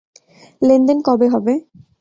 লেনদেন 0.61 0.97
কবে 1.07 1.27
হবে? 1.33 1.53